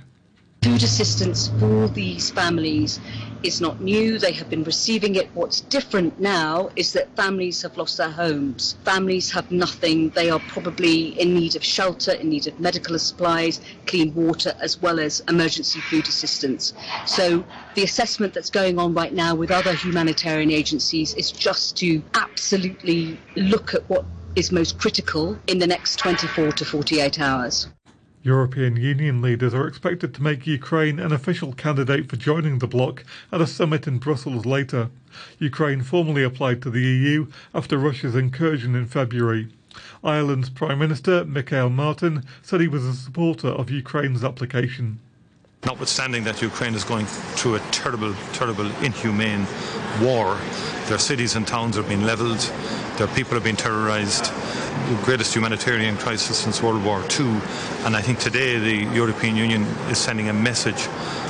Food 0.62 0.82
assistance 0.82 1.48
for 1.60 1.88
these 1.88 2.30
families 2.30 3.00
is 3.42 3.60
not 3.60 3.80
new. 3.80 4.18
They 4.18 4.32
have 4.32 4.50
been 4.50 4.64
receiving 4.64 5.14
it. 5.14 5.30
What's 5.34 5.60
different 5.60 6.18
now 6.18 6.70
is 6.76 6.92
that 6.92 7.14
families 7.16 7.62
have 7.62 7.76
lost 7.76 7.96
their 7.96 8.10
homes. 8.10 8.74
Families 8.84 9.30
have 9.32 9.50
nothing. 9.50 10.10
They 10.10 10.30
are 10.30 10.40
probably 10.40 11.18
in 11.20 11.34
need 11.34 11.56
of 11.56 11.64
shelter, 11.64 12.12
in 12.12 12.28
need 12.28 12.46
of 12.46 12.58
medical 12.58 12.98
supplies, 12.98 13.60
clean 13.86 14.14
water, 14.14 14.54
as 14.60 14.80
well 14.80 14.98
as 14.98 15.20
emergency 15.28 15.80
food 15.80 16.08
assistance. 16.08 16.72
So 17.06 17.44
the 17.74 17.84
assessment 17.84 18.34
that's 18.34 18.50
going 18.50 18.78
on 18.78 18.94
right 18.94 19.12
now 19.12 19.34
with 19.34 19.50
other 19.50 19.74
humanitarian 19.74 20.50
agencies 20.50 21.14
is 21.14 21.30
just 21.30 21.76
to 21.78 22.02
absolutely 22.14 23.18
look 23.36 23.74
at 23.74 23.88
what 23.88 24.04
is 24.36 24.52
most 24.52 24.78
critical 24.78 25.38
in 25.46 25.58
the 25.58 25.66
next 25.66 25.98
24 25.98 26.52
to 26.52 26.64
48 26.64 27.20
hours. 27.20 27.68
European 28.22 28.76
Union 28.76 29.22
leaders 29.22 29.54
are 29.54 29.68
expected 29.68 30.12
to 30.12 30.22
make 30.22 30.46
Ukraine 30.46 30.98
an 30.98 31.12
official 31.12 31.52
candidate 31.52 32.08
for 32.08 32.16
joining 32.16 32.58
the 32.58 32.66
bloc 32.66 33.04
at 33.30 33.40
a 33.40 33.46
summit 33.46 33.86
in 33.86 33.98
Brussels 33.98 34.44
later. 34.44 34.90
Ukraine 35.38 35.82
formally 35.82 36.24
applied 36.24 36.60
to 36.62 36.70
the 36.70 36.80
EU 36.82 37.28
after 37.54 37.78
Russia's 37.78 38.16
incursion 38.16 38.74
in 38.74 38.86
February. 38.86 39.48
Ireland's 40.02 40.50
Prime 40.50 40.80
Minister, 40.80 41.24
Michael 41.24 41.70
Martin, 41.70 42.24
said 42.42 42.60
he 42.60 42.66
was 42.66 42.84
a 42.84 42.92
supporter 42.92 43.48
of 43.48 43.70
Ukraine's 43.70 44.24
application. 44.24 44.98
Notwithstanding 45.64 46.22
that 46.24 46.40
Ukraine 46.40 46.74
is 46.74 46.84
going 46.84 47.06
through 47.06 47.56
a 47.56 47.60
terrible, 47.72 48.14
terrible, 48.32 48.66
inhumane 48.82 49.44
war, 50.00 50.38
their 50.86 50.98
cities 50.98 51.34
and 51.34 51.46
towns 51.46 51.76
have 51.76 51.88
been 51.88 52.06
levelled, 52.06 52.38
their 52.96 53.08
people 53.08 53.34
have 53.34 53.42
been 53.42 53.56
terrorised, 53.56 54.26
the 54.88 55.00
greatest 55.02 55.34
humanitarian 55.34 55.96
crisis 55.96 56.38
since 56.38 56.62
World 56.62 56.84
War 56.84 57.02
II. 57.18 57.40
And 57.84 57.96
I 57.96 58.00
think 58.00 58.20
today 58.20 58.58
the 58.58 58.94
European 58.94 59.34
Union 59.34 59.62
is 59.90 59.98
sending 59.98 60.28
a 60.28 60.32
message 60.32 60.86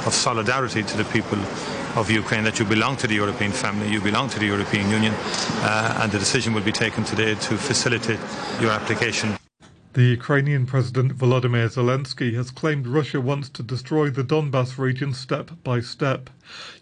of 0.07 0.13
solidarity 0.13 0.83
to 0.83 0.97
the 0.97 1.05
people 1.07 1.39
of 1.99 2.11
Ukraine 2.11 2.45
that 2.45 2.59
you 2.59 2.67
belong 2.67 2.97
to 2.99 3.07
the 3.07 3.15
European 3.15 3.51
family, 3.51 3.89
you 3.91 4.01
belong 4.01 4.29
to 4.29 4.39
the 4.39 4.47
European 4.47 4.91
Union, 4.91 5.15
uh, 5.17 6.01
and 6.03 6.13
the 6.13 6.19
decision 6.19 6.53
will 6.53 6.63
be 6.63 6.71
taken 6.71 7.03
today 7.03 7.35
to 7.35 7.57
facilitate 7.57 8.21
your 8.61 8.71
application. 8.71 9.39
The 9.94 10.02
Ukrainian 10.02 10.66
President 10.66 11.16
Volodymyr 11.16 11.70
Zelensky 11.70 12.34
has 12.34 12.50
claimed 12.50 12.88
Russia 12.88 13.22
wants 13.22 13.48
to 13.50 13.62
destroy 13.62 14.10
the 14.10 14.24
Donbass 14.24 14.80
region 14.80 15.14
step 15.14 15.52
by 15.64 15.82
step. 15.82 16.32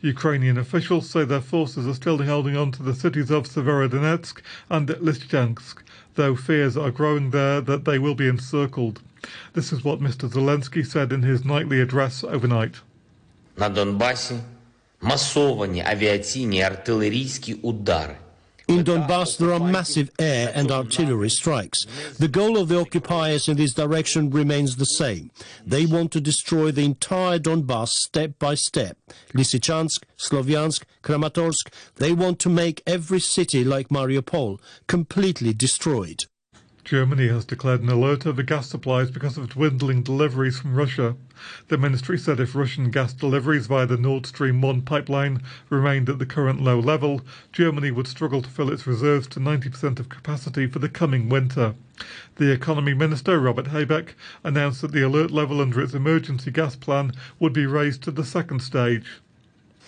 Ukrainian 0.01 0.57
officials 0.57 1.09
say 1.09 1.25
their 1.25 1.41
forces 1.41 1.85
are 1.85 1.93
still 1.93 2.19
holding 2.23 2.55
on 2.55 2.71
to 2.71 2.81
the 2.81 2.95
cities 2.95 3.29
of 3.29 3.47
Severodonetsk 3.47 4.41
and 4.69 4.87
Lysychansk, 4.87 5.83
though 6.15 6.37
fears 6.37 6.77
are 6.77 6.89
growing 6.89 7.31
there 7.31 7.59
that 7.59 7.83
they 7.83 7.99
will 7.99 8.15
be 8.15 8.29
encircled. 8.29 9.01
This 9.55 9.73
is 9.73 9.83
what 9.83 9.99
Mr. 9.99 10.29
Zelensky 10.29 10.85
said 10.85 11.11
in 11.11 11.23
his 11.23 11.43
nightly 11.43 11.81
address 11.81 12.23
overnight. 12.23 12.75
На 13.57 13.69
Донбасі 13.69 14.35
масовані 15.01 15.83
авіаційні 15.87 16.61
артилерійські 16.61 17.53
удари 17.53 18.15
in 18.68 18.82
Donbass, 18.82 19.38
there 19.38 19.52
are 19.52 19.60
massive 19.60 20.10
air 20.18 20.50
and 20.52 20.72
artillery 20.72 21.30
strikes. 21.30 21.86
The 22.18 22.26
goal 22.26 22.58
of 22.58 22.68
the 22.68 22.80
occupiers 22.80 23.48
in 23.48 23.56
this 23.56 23.72
direction 23.72 24.28
remains 24.28 24.74
the 24.74 24.84
same. 24.84 25.30
They 25.64 25.86
want 25.86 26.10
to 26.12 26.20
destroy 26.20 26.72
the 26.72 26.84
entire 26.84 27.38
Donbass 27.38 27.90
step 27.90 28.40
by 28.40 28.56
step. 28.56 28.98
Lysychansk, 29.34 30.02
Sloviansk, 30.18 30.82
Kramatorsk, 31.04 31.72
they 31.96 32.12
want 32.12 32.40
to 32.40 32.48
make 32.48 32.82
every 32.88 33.20
city 33.20 33.62
like 33.62 33.88
Mariupol 33.88 34.58
completely 34.88 35.54
destroyed. 35.54 36.24
Germany 36.86 37.26
has 37.26 37.44
declared 37.44 37.82
an 37.82 37.88
alert 37.88 38.28
over 38.28 38.44
gas 38.44 38.68
supplies 38.68 39.10
because 39.10 39.36
of 39.36 39.48
dwindling 39.48 40.04
deliveries 40.04 40.60
from 40.60 40.76
Russia. 40.76 41.16
The 41.66 41.78
ministry 41.78 42.16
said 42.16 42.38
if 42.38 42.54
Russian 42.54 42.92
gas 42.92 43.12
deliveries 43.12 43.66
via 43.66 43.86
the 43.86 43.96
Nord 43.96 44.24
Stream 44.24 44.62
1 44.62 44.82
pipeline 44.82 45.42
remained 45.68 46.08
at 46.08 46.20
the 46.20 46.26
current 46.26 46.62
low 46.62 46.78
level, 46.78 47.22
Germany 47.52 47.90
would 47.90 48.06
struggle 48.06 48.40
to 48.40 48.48
fill 48.48 48.70
its 48.70 48.86
reserves 48.86 49.26
to 49.28 49.40
90% 49.40 49.98
of 49.98 50.08
capacity 50.08 50.68
for 50.68 50.78
the 50.78 50.88
coming 50.88 51.28
winter. 51.28 51.74
The 52.36 52.52
economy 52.52 52.94
minister, 52.94 53.40
Robert 53.40 53.66
Habeck, 53.66 54.14
announced 54.44 54.80
that 54.82 54.92
the 54.92 55.02
alert 55.02 55.32
level 55.32 55.60
under 55.60 55.80
its 55.80 55.92
emergency 55.92 56.52
gas 56.52 56.76
plan 56.76 57.10
would 57.40 57.52
be 57.52 57.66
raised 57.66 58.04
to 58.04 58.12
the 58.12 58.24
second 58.24 58.60
stage. 58.60 59.22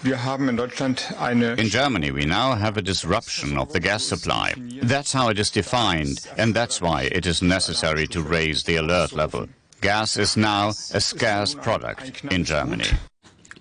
In 0.05 1.69
Germany, 1.69 2.11
we 2.12 2.25
now 2.25 2.55
have 2.55 2.76
a 2.76 2.83
disruption 2.83 3.59
of 3.59 3.73
the 3.73 3.81
gas 3.81 4.05
supply. 4.05 4.55
That's 4.83 5.12
how 5.12 5.28
it 5.28 5.40
is 5.40 5.50
defined, 5.50 6.25
and 6.37 6.55
that's 6.55 6.81
why 6.81 7.09
it 7.11 7.26
is 7.26 7.43
necessary 7.43 8.07
to 8.09 8.23
raise 8.23 8.62
the 8.62 8.76
alert 8.76 9.12
level. 9.12 9.49
Gas 9.81 10.17
is 10.17 10.37
now 10.37 10.69
a 10.69 11.00
scarce 11.00 11.55
product 11.55 12.25
in 12.26 12.45
Germany. 12.45 12.87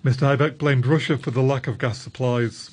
Mr. 0.04 0.28
Habeck 0.28 0.58
blamed 0.58 0.86
Russia 0.86 1.18
for 1.18 1.32
the 1.32 1.42
lack 1.42 1.66
of 1.66 1.78
gas 1.78 1.98
supplies. 1.98 2.70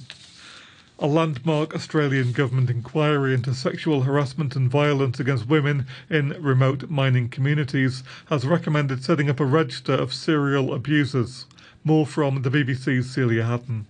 A 1.00 1.08
landmark 1.08 1.74
Australian 1.74 2.34
government 2.34 2.70
inquiry 2.70 3.34
into 3.34 3.54
sexual 3.54 4.04
harassment 4.04 4.56
and 4.56 4.70
violence 4.70 5.20
against 5.20 5.48
women 5.48 5.88
in 6.10 6.30
remote 6.42 6.90
mining 6.90 7.30
communities 7.30 8.04
has 8.28 8.46
recommended 8.46 9.04
setting 9.04 9.30
up 9.30 9.40
a 9.40 9.46
register 9.46 9.94
of 9.94 10.14
serial 10.14 10.74
abusers. 10.74 11.48
More 11.88 12.08
from 12.08 12.42
the 12.42 12.50
BBC's 12.50 13.12
Celia 13.12 13.46
Hatton. 13.46 13.86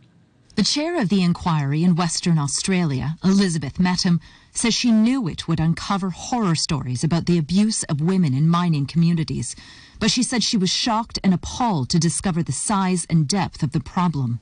The 0.55 0.63
chair 0.63 0.99
of 0.99 1.07
the 1.07 1.23
inquiry 1.23 1.81
in 1.81 1.95
Western 1.95 2.37
Australia, 2.37 3.15
Elizabeth 3.23 3.77
Mettam, 3.77 4.19
says 4.51 4.73
she 4.73 4.91
knew 4.91 5.29
it 5.29 5.47
would 5.47 5.61
uncover 5.61 6.09
horror 6.09 6.55
stories 6.55 7.05
about 7.05 7.25
the 7.25 7.37
abuse 7.37 7.83
of 7.83 8.01
women 8.01 8.33
in 8.33 8.49
mining 8.49 8.85
communities. 8.85 9.55
But 9.97 10.11
she 10.11 10.23
said 10.23 10.43
she 10.43 10.57
was 10.57 10.69
shocked 10.69 11.19
and 11.23 11.33
appalled 11.33 11.89
to 11.91 11.97
discover 11.97 12.43
the 12.43 12.51
size 12.51 13.07
and 13.09 13.29
depth 13.29 13.63
of 13.63 13.71
the 13.71 13.79
problem. 13.79 14.41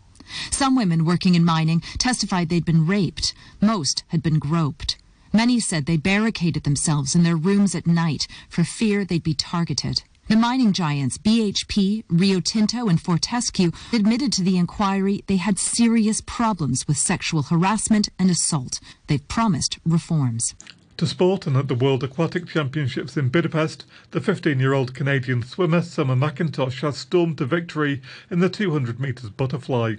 Some 0.49 0.75
women 0.75 1.05
working 1.05 1.35
in 1.35 1.45
mining 1.45 1.81
testified 1.99 2.49
they'd 2.49 2.65
been 2.65 2.87
raped. 2.87 3.35
Most 3.61 4.03
had 4.07 4.23
been 4.23 4.39
groped. 4.39 4.97
Many 5.31 5.59
said 5.59 5.85
they 5.85 5.97
barricaded 5.97 6.63
themselves 6.63 7.13
in 7.13 7.21
their 7.21 7.35
rooms 7.35 7.75
at 7.75 7.85
night 7.85 8.25
for 8.49 8.63
fear 8.63 9.05
they'd 9.05 9.21
be 9.21 9.35
targeted. 9.35 10.01
The 10.29 10.37
mining 10.37 10.71
giants 10.71 11.17
BHP, 11.17 12.05
Rio 12.07 12.39
Tinto, 12.39 12.87
and 12.87 12.99
Fortescue 12.99 13.71
admitted 13.91 14.31
to 14.33 14.41
the 14.41 14.57
inquiry 14.57 15.21
they 15.27 15.35
had 15.35 15.59
serious 15.59 16.21
problems 16.21 16.87
with 16.87 16.97
sexual 16.97 17.43
harassment 17.43 18.07
and 18.17 18.29
assault. 18.29 18.79
They've 19.07 19.27
promised 19.27 19.79
reforms. 19.85 20.55
To 20.97 21.05
sport 21.05 21.45
and 21.45 21.57
at 21.57 21.67
the 21.67 21.75
World 21.75 22.05
Aquatic 22.05 22.47
Championships 22.47 23.17
in 23.17 23.27
Budapest, 23.27 23.83
the 24.11 24.21
15 24.21 24.61
year 24.61 24.73
old 24.73 24.95
Canadian 24.95 25.43
swimmer 25.43 25.81
Summer 25.81 26.15
McIntosh 26.15 26.79
has 26.81 26.97
stormed 26.97 27.37
to 27.39 27.45
victory 27.45 28.01
in 28.31 28.39
the 28.39 28.49
200 28.49 29.01
metres 29.01 29.29
butterfly. 29.29 29.95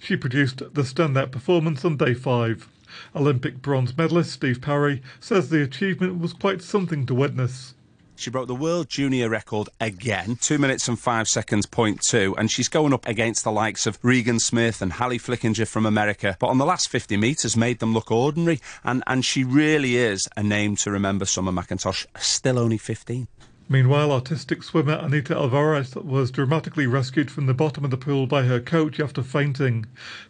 She 0.00 0.16
produced 0.16 0.58
the 0.58 0.82
standout 0.82 1.32
performance 1.32 1.84
on 1.84 1.98
day 1.98 2.14
five. 2.14 2.66
Olympic 3.14 3.60
bronze 3.60 3.94
medalist 3.94 4.32
Steve 4.32 4.62
Parry 4.62 5.02
says 5.20 5.50
the 5.50 5.62
achievement 5.62 6.18
was 6.18 6.32
quite 6.32 6.62
something 6.62 7.04
to 7.04 7.14
witness. 7.14 7.74
She 8.18 8.30
broke 8.30 8.48
the 8.48 8.54
world 8.54 8.88
junior 8.88 9.28
record 9.28 9.68
again, 9.78 10.36
two 10.40 10.56
minutes 10.58 10.88
and 10.88 10.98
five 10.98 11.28
seconds 11.28 11.66
point 11.66 12.00
two, 12.00 12.34
and 12.38 12.50
she's 12.50 12.68
going 12.68 12.94
up 12.94 13.06
against 13.06 13.44
the 13.44 13.52
likes 13.52 13.86
of 13.86 13.98
Regan 14.02 14.40
Smith 14.40 14.80
and 14.80 14.94
Hali 14.94 15.18
Flickinger 15.18 15.68
from 15.68 15.84
America. 15.84 16.36
But 16.40 16.48
on 16.48 16.56
the 16.56 16.64
last 16.64 16.88
50 16.88 17.18
metres, 17.18 17.56
made 17.56 17.78
them 17.78 17.92
look 17.92 18.10
ordinary, 18.10 18.60
and, 18.82 19.04
and 19.06 19.22
she 19.22 19.44
really 19.44 19.96
is 19.96 20.28
a 20.34 20.42
name 20.42 20.76
to 20.76 20.90
remember. 20.90 21.26
Summer 21.26 21.52
McIntosh, 21.52 22.06
still 22.18 22.58
only 22.58 22.78
15. 22.78 23.28
Meanwhile, 23.68 24.12
artistic 24.12 24.62
swimmer 24.62 24.92
Anita 24.92 25.34
Alvarez 25.34 25.96
was 25.96 26.30
dramatically 26.30 26.86
rescued 26.86 27.32
from 27.32 27.46
the 27.46 27.54
bottom 27.54 27.84
of 27.84 27.90
the 27.90 27.96
pool 27.96 28.28
by 28.28 28.44
her 28.44 28.60
coach 28.60 29.00
after 29.00 29.24
fainting. 29.24 29.86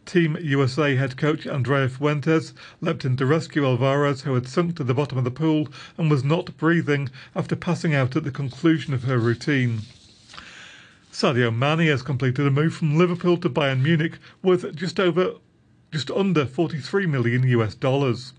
Team 0.06 0.38
USA 0.40 0.96
head 0.96 1.18
coach 1.18 1.46
Andrea 1.46 1.90
Fuentes 1.90 2.54
leapt 2.80 3.04
in 3.04 3.14
to 3.18 3.26
rescue 3.26 3.66
Alvarez, 3.66 4.22
who 4.22 4.32
had 4.32 4.48
sunk 4.48 4.76
to 4.76 4.84
the 4.84 4.94
bottom 4.94 5.18
of 5.18 5.24
the 5.24 5.30
pool 5.30 5.68
and 5.98 6.10
was 6.10 6.24
not 6.24 6.56
breathing 6.56 7.10
after 7.34 7.54
passing 7.54 7.94
out 7.94 8.16
at 8.16 8.24
the 8.24 8.30
conclusion 8.30 8.94
of 8.94 9.04
her 9.04 9.18
routine. 9.18 9.82
Sadio 11.12 11.54
Mane 11.54 11.88
has 11.88 12.00
completed 12.00 12.46
a 12.46 12.50
move 12.50 12.74
from 12.74 12.96
Liverpool 12.96 13.36
to 13.36 13.50
Bayern 13.50 13.82
Munich 13.82 14.18
worth 14.42 14.74
just 14.74 14.98
over 14.98 15.34
just 15.92 16.10
under 16.10 16.46
43 16.46 17.06
million 17.06 17.42
US 17.48 17.74
dollars. 17.74 18.32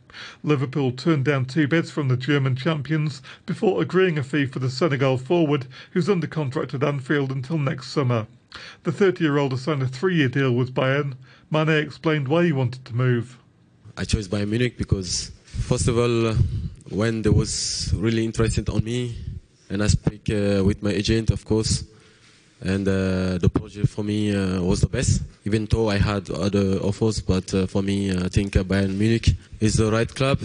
Liverpool 0.44 0.92
turned 0.92 1.26
down 1.26 1.46
two 1.46 1.68
bids 1.68 1.92
from 1.92 2.08
the 2.08 2.18
German 2.18 2.56
champions 2.56 3.22
before 3.46 3.82
agreeing 3.82 4.18
a 4.18 4.24
fee 4.24 4.46
for 4.46 4.60
the 4.60 4.70
Senegal 4.70 5.18
forward, 5.18 5.68
who's 5.92 6.10
under 6.10 6.28
contract 6.28 6.74
at 6.74 6.84
Anfield 6.84 7.32
until 7.32 7.58
next 7.58 7.88
summer. 7.88 8.28
The 8.84 8.92
30 8.92 9.24
year 9.24 9.38
old 9.38 9.52
has 9.52 9.62
signed 9.62 9.84
a 9.84 9.88
three 9.88 10.16
year 10.16 10.30
deal 10.30 10.54
with 10.54 10.74
Bayern. 10.74 11.16
Mane 11.52 11.70
explained 11.70 12.28
why 12.28 12.46
he 12.46 12.52
wanted 12.52 12.86
to 12.86 12.96
move. 12.96 13.38
I 13.96 14.04
chose 14.04 14.28
Bayern 14.28 14.50
Munich 14.50 14.78
because, 14.78 15.32
first 15.46 15.88
of 15.88 15.98
all, 15.98 16.34
when 16.90 17.22
there 17.22 17.32
was 17.32 17.94
really 17.96 18.24
interested 18.24 18.70
on 18.70 18.84
me, 18.84 19.16
and 19.70 19.84
I 19.84 19.88
speak 19.88 20.30
uh, 20.30 20.64
with 20.64 20.82
my 20.82 20.92
agent, 20.92 21.30
of 21.30 21.44
course, 21.46 21.84
and 22.62 22.88
uh, 22.88 23.38
the 23.38 23.50
project 23.54 23.88
for 23.88 24.04
me 24.04 24.36
uh, 24.36 24.62
was 24.62 24.82
the 24.82 24.88
best. 24.88 25.22
Even 25.46 25.66
though 25.66 25.90
I 25.90 25.98
had 25.98 26.30
other 26.30 26.80
offers, 26.80 27.22
but 27.22 27.54
uh, 27.54 27.68
for 27.68 27.82
me, 27.82 28.12
I 28.12 28.28
think 28.30 28.54
Bayern 28.54 28.98
Munich 28.98 29.30
is 29.60 29.76
the 29.76 29.92
right 29.92 30.14
club. 30.14 30.40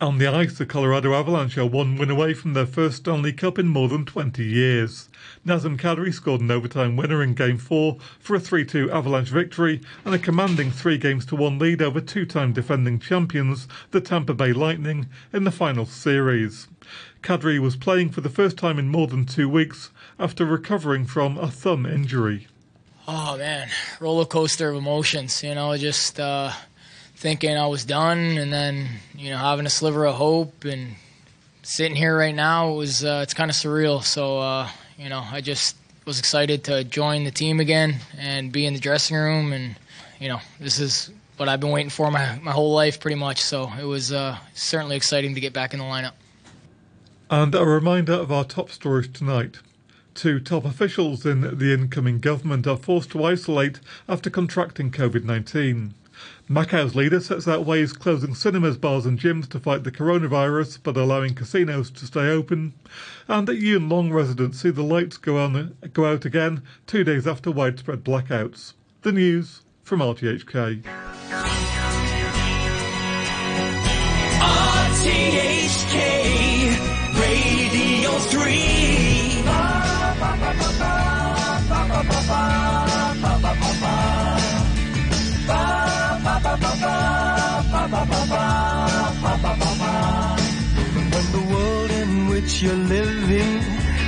On 0.00 0.18
the 0.18 0.28
ice, 0.28 0.56
the 0.56 0.64
Colorado 0.64 1.12
Avalanche 1.12 1.58
are 1.58 1.66
one 1.66 1.96
win 1.96 2.08
away 2.08 2.32
from 2.32 2.52
their 2.52 2.66
first 2.66 2.98
Stanley 2.98 3.32
Cup 3.32 3.58
in 3.58 3.66
more 3.66 3.88
than 3.88 4.04
20 4.04 4.44
years. 4.44 5.08
Nazem 5.44 5.76
Kadri 5.76 6.14
scored 6.14 6.40
an 6.40 6.52
overtime 6.52 6.94
winner 6.94 7.20
in 7.20 7.34
Game 7.34 7.58
4 7.58 7.96
for 8.20 8.36
a 8.36 8.38
3 8.38 8.64
2 8.64 8.92
Avalanche 8.92 9.30
victory 9.30 9.80
and 10.04 10.14
a 10.14 10.18
commanding 10.20 10.70
3 10.70 10.98
games 10.98 11.26
to 11.26 11.34
1 11.34 11.58
lead 11.58 11.82
over 11.82 12.00
two 12.00 12.24
time 12.24 12.52
defending 12.52 13.00
champions, 13.00 13.66
the 13.90 14.00
Tampa 14.00 14.34
Bay 14.34 14.52
Lightning, 14.52 15.08
in 15.32 15.42
the 15.42 15.50
final 15.50 15.84
series. 15.84 16.68
Kadri 17.20 17.58
was 17.58 17.74
playing 17.74 18.10
for 18.10 18.20
the 18.20 18.30
first 18.30 18.56
time 18.56 18.78
in 18.78 18.90
more 18.90 19.08
than 19.08 19.26
two 19.26 19.48
weeks 19.48 19.90
after 20.16 20.44
recovering 20.44 21.06
from 21.06 21.36
a 21.38 21.50
thumb 21.50 21.84
injury. 21.84 22.46
Oh 23.08 23.36
man, 23.36 23.68
roller 23.98 24.26
coaster 24.26 24.70
of 24.70 24.76
emotions. 24.76 25.42
You 25.42 25.56
know, 25.56 25.76
just 25.76 26.20
uh, 26.20 26.52
thinking 27.18 27.56
I 27.56 27.66
was 27.66 27.84
done, 27.84 28.38
and 28.38 28.52
then 28.52 28.88
you 29.14 29.30
know 29.30 29.38
having 29.38 29.66
a 29.66 29.70
sliver 29.70 30.06
of 30.06 30.14
hope, 30.14 30.64
and 30.64 30.94
sitting 31.62 31.96
here 31.96 32.16
right 32.16 32.34
now 32.34 32.72
it 32.72 32.76
was 32.76 33.04
uh, 33.04 33.20
it's 33.22 33.34
kind 33.34 33.50
of 33.50 33.56
surreal. 33.56 34.02
So 34.02 34.38
uh, 34.38 34.68
you 34.96 35.08
know, 35.08 35.22
I 35.30 35.40
just 35.40 35.76
was 36.06 36.18
excited 36.18 36.64
to 36.64 36.84
join 36.84 37.24
the 37.24 37.30
team 37.30 37.60
again 37.60 37.96
and 38.16 38.52
be 38.52 38.66
in 38.66 38.74
the 38.74 38.80
dressing 38.80 39.16
room, 39.16 39.52
and 39.52 39.76
you 40.20 40.28
know, 40.28 40.40
this 40.60 40.78
is 40.78 41.10
what 41.36 41.48
I've 41.48 41.60
been 41.60 41.70
waiting 41.70 41.90
for 41.90 42.10
my 42.10 42.38
my 42.40 42.52
whole 42.52 42.72
life, 42.72 43.00
pretty 43.00 43.16
much. 43.16 43.40
So 43.40 43.70
it 43.80 43.84
was 43.84 44.12
uh, 44.12 44.38
certainly 44.54 44.96
exciting 44.96 45.34
to 45.34 45.40
get 45.40 45.52
back 45.52 45.74
in 45.74 45.80
the 45.80 45.84
lineup. 45.84 46.12
And 47.30 47.54
a 47.54 47.64
reminder 47.64 48.14
of 48.14 48.32
our 48.32 48.44
top 48.44 48.70
stories 48.70 49.08
tonight. 49.08 49.58
Two 50.14 50.40
top 50.40 50.64
officials 50.64 51.24
in 51.24 51.58
the 51.58 51.72
incoming 51.72 52.18
government 52.18 52.66
are 52.66 52.76
forced 52.76 53.10
to 53.10 53.22
isolate 53.22 53.78
after 54.08 54.30
contracting 54.30 54.90
COVID 54.90 55.24
19. 55.24 55.94
Macau's 56.48 56.94
leader 56.94 57.20
sets 57.20 57.46
out 57.46 57.66
ways 57.66 57.92
closing 57.92 58.34
cinemas, 58.34 58.76
bars, 58.76 59.06
and 59.06 59.18
gyms 59.18 59.48
to 59.50 59.60
fight 59.60 59.84
the 59.84 59.90
coronavirus 59.90 60.78
but 60.82 60.96
allowing 60.96 61.34
casinos 61.34 61.90
to 61.90 62.06
stay 62.06 62.28
open. 62.28 62.74
And 63.28 63.48
at 63.48 63.58
Yuen 63.58 63.88
Long 63.88 64.12
residents 64.12 64.60
see 64.60 64.70
the 64.70 64.82
lights 64.82 65.16
go, 65.16 65.36
on, 65.36 65.76
go 65.92 66.06
out 66.06 66.24
again 66.24 66.62
two 66.86 67.04
days 67.04 67.26
after 67.26 67.50
widespread 67.50 68.04
blackouts. 68.04 68.74
The 69.02 69.12
news 69.12 69.62
from 69.82 70.00
RTHK. 70.00 71.07
Which 92.40 92.62
you're 92.62 92.72
living 92.72 93.58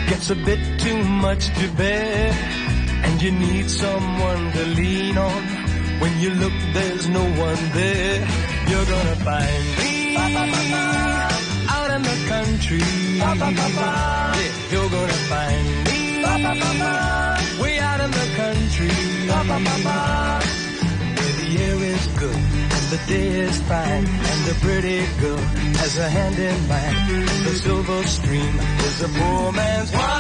gets 0.07 0.31
a 0.31 0.37
bit 0.37 0.61
too 0.79 1.03
much 1.03 1.49
to 1.59 1.69
bear, 1.73 2.31
and 3.05 3.21
you 3.21 3.33
need 3.33 3.69
someone 3.69 4.53
to 4.53 4.65
lean 4.67 5.19
on, 5.19 5.43
when 5.99 6.21
you 6.21 6.31
look 6.31 6.53
there's 6.73 7.09
no 7.09 7.25
one 7.49 7.63
there, 7.73 8.21
you're 8.69 8.89
gonna 8.95 9.17
find 9.27 9.65
me 9.81 10.17
out 11.75 11.91
in 11.97 12.03
the 12.03 12.19
country. 12.29 12.83
You're 14.71 14.91
gonna 14.97 15.19
find 15.33 15.67
me 15.89 16.01
way 17.61 17.79
out 17.81 18.01
in 18.07 18.11
the 18.13 18.29
country. 18.43 18.93
Where 21.19 21.35
the 21.41 21.49
air 21.67 21.79
is 21.95 22.07
good 22.23 22.60
the 22.91 22.99
day 23.07 23.29
is 23.47 23.61
fine 23.63 24.05
and 24.05 24.45
the 24.51 24.55
pretty 24.63 25.07
girl 25.21 25.39
has 25.79 25.97
a 25.97 26.09
hand 26.09 26.37
in 26.37 26.67
mine. 26.67 27.25
The 27.45 27.55
silver 27.55 28.03
stream 28.03 28.59
is 28.59 29.03
a 29.03 29.09
poor 29.09 29.53
man's 29.53 29.93
wine 29.93 30.11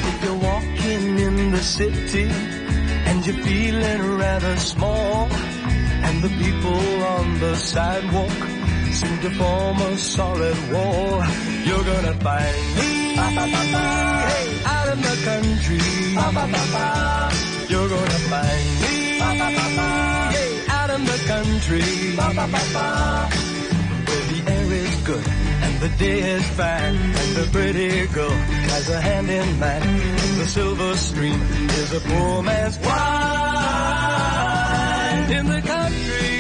If 0.10 0.24
you're 0.24 0.41
walking 0.51 1.19
in 1.19 1.51
the 1.51 1.62
city 1.62 2.29
and 3.08 3.25
you're 3.25 3.43
feeling 3.43 4.17
rather 4.19 4.55
small 4.55 5.27
and 6.08 6.24
the 6.24 6.29
people 6.29 7.03
on 7.03 7.39
the 7.39 7.55
sidewalk 7.58 8.39
seem 9.00 9.19
to 9.19 9.31
form 9.31 9.81
a 9.81 9.98
solid 9.98 10.58
wall. 10.72 11.24
You're 11.65 11.84
gonna 11.84 12.13
find 12.22 12.75
me 12.77 12.99
hey, 13.20 14.48
out 14.66 14.88
in 14.94 15.00
the 15.02 15.16
country. 15.30 15.80
You're 17.70 17.90
gonna 17.90 18.20
find 18.32 18.68
me 18.82 18.96
hey, 20.36 20.52
out 20.70 20.90
in 20.90 21.04
the 21.06 21.20
country. 21.28 21.84
Where 24.08 24.26
the 24.32 24.40
air 24.52 24.68
is 24.84 24.96
good 25.04 25.28
and 25.64 25.80
the 25.80 25.90
day 25.98 26.20
is 26.36 26.46
fine 26.58 26.96
and 26.96 27.36
the 27.36 27.48
pretty 27.52 28.08
girl 28.08 28.32
has 28.74 28.90
a 28.90 29.00
hand 29.02 29.30
in 29.30 29.60
mine. 29.60 29.82
The 30.40 30.48
silver 30.48 30.96
stream 30.96 31.42
is 31.82 31.94
a 31.94 32.00
poor 32.00 32.42
man's 32.42 32.78
wine 32.80 32.96
in 35.38 35.46
the 35.46 35.62
country 35.62 36.38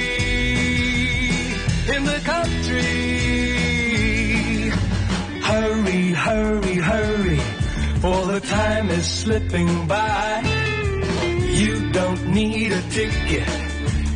Hurry, 6.29 6.75
hurry, 6.75 7.39
for 8.01 8.27
the 8.27 8.39
time 8.39 8.91
is 8.91 9.07
slipping 9.07 9.87
by. 9.87 10.43
You 11.47 11.91
don't 11.91 12.27
need 12.27 12.71
a 12.71 12.81
ticket, 12.91 13.49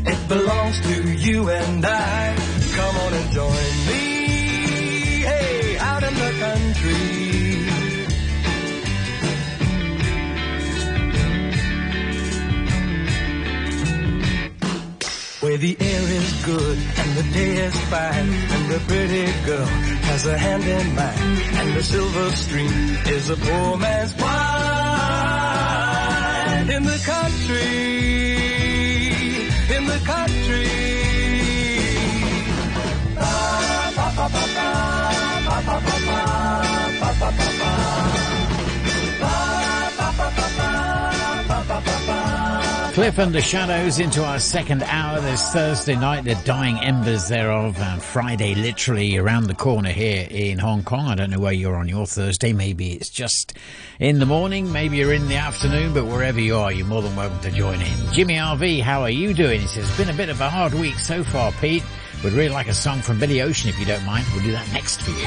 it 0.06 0.28
belongs 0.28 0.80
to 0.82 1.12
you 1.12 1.50
and 1.50 1.84
I. 1.84 2.36
Come 2.76 2.98
on 2.98 3.14
and 3.16 3.32
join 3.32 3.74
me, 3.90 5.24
hey, 5.26 5.78
out 5.80 6.04
in 6.04 6.14
the 6.14 6.32
country. 6.46 7.43
The 15.64 15.78
air 15.80 16.04
is 16.20 16.34
good 16.44 16.78
and 16.98 17.10
the 17.16 17.24
day 17.32 17.56
is 17.56 17.80
fine 17.88 18.30
and 18.54 18.70
the 18.70 18.80
pretty 18.86 19.32
girl 19.46 19.66
has 20.12 20.26
a 20.28 20.38
hand 20.38 20.66
in 20.66 20.94
mine 20.94 21.38
and 21.60 21.74
the 21.74 21.82
silver 21.82 22.32
stream 22.32 22.98
is 23.08 23.30
a 23.30 23.38
poor 23.38 23.78
man's 23.78 24.14
wine. 24.18 24.30
In 26.70 26.84
the 26.84 27.00
country 27.06 27.64
in 29.78 29.86
the 29.88 30.00
country 30.04 30.43
Cliff 42.94 43.18
and 43.18 43.34
the 43.34 43.42
Shadows 43.42 43.98
into 43.98 44.24
our 44.24 44.38
second 44.38 44.84
hour 44.84 45.20
this 45.20 45.52
Thursday 45.52 45.96
night, 45.96 46.26
the 46.26 46.36
dying 46.46 46.78
embers 46.78 47.28
thereof, 47.28 47.76
and 47.80 48.00
Friday 48.00 48.54
literally 48.54 49.18
around 49.18 49.46
the 49.46 49.56
corner 49.56 49.90
here 49.90 50.28
in 50.30 50.60
Hong 50.60 50.84
Kong. 50.84 51.08
I 51.08 51.16
don't 51.16 51.32
know 51.32 51.40
where 51.40 51.54
you're 51.54 51.76
on 51.76 51.88
your 51.90 52.06
Thursday. 52.06 52.54
Maybe 52.54 52.94
it's 52.94 53.10
just 53.10 53.58
in 54.00 54.20
the 54.20 54.28
morning, 54.28 54.72
maybe 54.72 54.98
you're 54.98 55.12
in 55.12 55.28
the 55.28 55.38
afternoon, 55.38 55.96
but 55.96 56.06
wherever 56.06 56.40
you 56.40 56.56
are, 56.56 56.72
you're 56.72 56.86
more 56.86 57.02
than 57.02 57.16
welcome 57.16 57.40
to 57.40 57.50
join 57.50 57.82
in. 57.82 58.14
Jimmy 58.14 58.36
RV, 58.36 58.84
how 58.84 59.02
are 59.02 59.10
you 59.10 59.34
doing? 59.34 59.62
He 59.62 59.68
says, 59.68 59.90
it's 59.90 59.98
been 59.98 60.12
a 60.12 60.14
bit 60.14 60.30
of 60.30 60.40
a 60.40 60.50
hard 60.52 60.76
week 60.76 61.00
so 61.00 61.24
far, 61.24 61.52
Pete. 61.54 61.84
Would 62.24 62.34
really 62.34 62.50
like 62.50 62.68
a 62.68 62.76
song 62.76 63.02
from 63.02 63.20
Billy 63.20 63.42
Ocean 63.42 63.70
if 63.72 63.80
you 63.80 63.88
don't 63.88 64.06
mind. 64.06 64.24
We'll 64.36 64.44
do 64.44 64.52
that 64.52 64.72
next 64.72 65.02
for 65.02 65.10
you. 65.10 65.26